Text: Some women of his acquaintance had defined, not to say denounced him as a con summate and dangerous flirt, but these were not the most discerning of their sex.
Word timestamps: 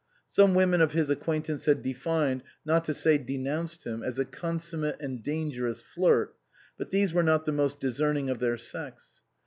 Some 0.31 0.55
women 0.55 0.81
of 0.81 0.93
his 0.93 1.11
acquaintance 1.11 1.65
had 1.65 1.83
defined, 1.83 2.41
not 2.65 2.83
to 2.85 2.93
say 2.95 3.19
denounced 3.19 3.83
him 3.85 4.01
as 4.01 4.17
a 4.17 4.25
con 4.25 4.57
summate 4.57 4.99
and 4.99 5.21
dangerous 5.21 5.79
flirt, 5.79 6.33
but 6.75 6.89
these 6.89 7.13
were 7.13 7.21
not 7.21 7.45
the 7.45 7.51
most 7.51 7.79
discerning 7.79 8.27
of 8.27 8.39
their 8.39 8.57
sex. 8.57 9.21